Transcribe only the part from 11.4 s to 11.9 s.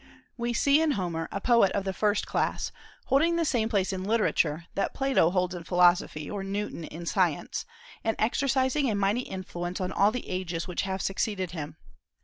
him.